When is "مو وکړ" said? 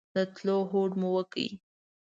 0.99-1.47